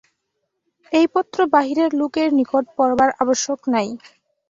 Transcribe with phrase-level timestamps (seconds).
[0.91, 3.87] এই পত্র বাহিরের লোকের নিকট পড়বার আবশ্যক নাই।